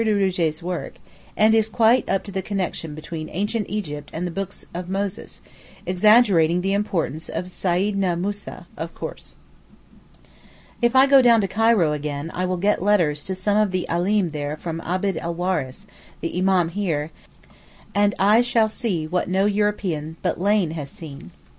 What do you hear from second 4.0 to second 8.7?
and the books of Moses, exaggerating the importance of Seyidna Moussa,